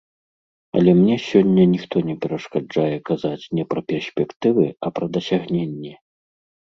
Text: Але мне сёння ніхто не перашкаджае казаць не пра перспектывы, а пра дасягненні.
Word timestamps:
Але 0.79 0.91
мне 1.01 1.17
сёння 1.29 1.63
ніхто 1.73 1.95
не 2.07 2.15
перашкаджае 2.23 2.95
казаць 3.09 3.49
не 3.59 3.63
пра 3.75 3.81
перспектывы, 3.93 4.65
а 4.89 4.93
пра 4.97 5.05
дасягненні. 5.19 5.93